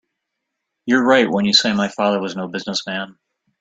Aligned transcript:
You're 0.87 1.05
right 1.05 1.29
when 1.29 1.45
you 1.45 1.53
say 1.53 1.73
my 1.73 1.87
father 1.87 2.19
was 2.19 2.35
no 2.35 2.47
business 2.47 2.87
man. 2.87 3.19